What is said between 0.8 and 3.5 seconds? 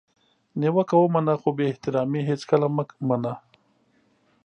ومنه خو بي احترامي هیڅکله مه منه!